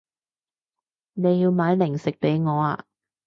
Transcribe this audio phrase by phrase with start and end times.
[1.13, 2.85] 你要買零食畀我啊